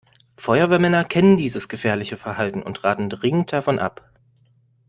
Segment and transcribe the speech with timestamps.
[0.35, 4.09] Feuerwehrmänner kennen dieses gefährliche Verhalten und raten dringend davon ab.